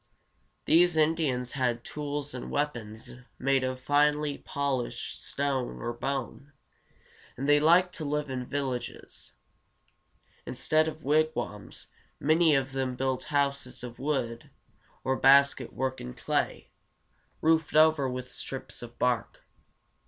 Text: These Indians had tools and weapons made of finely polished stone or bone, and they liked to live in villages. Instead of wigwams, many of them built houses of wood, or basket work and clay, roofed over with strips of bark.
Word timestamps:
These 0.65 0.97
Indians 0.97 1.51
had 1.51 1.83
tools 1.83 2.33
and 2.33 2.49
weapons 2.49 3.11
made 3.37 3.63
of 3.63 3.79
finely 3.79 4.39
polished 4.39 5.21
stone 5.23 5.79
or 5.79 5.93
bone, 5.93 6.53
and 7.37 7.47
they 7.47 7.59
liked 7.59 7.93
to 7.97 8.03
live 8.05 8.27
in 8.27 8.47
villages. 8.47 9.33
Instead 10.43 10.87
of 10.87 11.03
wigwams, 11.03 11.85
many 12.19 12.55
of 12.55 12.71
them 12.71 12.95
built 12.95 13.25
houses 13.25 13.83
of 13.83 13.99
wood, 13.99 14.49
or 15.03 15.15
basket 15.15 15.71
work 15.71 16.01
and 16.01 16.17
clay, 16.17 16.71
roofed 17.39 17.75
over 17.75 18.09
with 18.09 18.31
strips 18.31 18.81
of 18.81 18.97
bark. 18.97 19.43